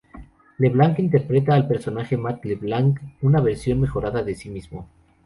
[0.57, 4.87] LeBlanc interpreta al personaje Matt LeBlanc una "versión mejorada de sí mismo".